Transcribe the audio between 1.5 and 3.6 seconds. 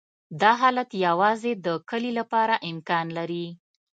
د کلې لپاره امکان لري